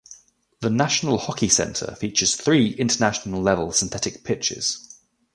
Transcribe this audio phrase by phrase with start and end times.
[0.61, 4.97] The National Hockey Centre features three international level synthetic pitches.